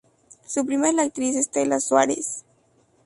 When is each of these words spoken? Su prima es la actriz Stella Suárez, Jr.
Su 0.47 0.65
prima 0.65 0.87
es 0.87 0.95
la 0.95 1.03
actriz 1.03 1.35
Stella 1.35 1.79
Suárez, 1.79 2.43
Jr. 2.43 2.45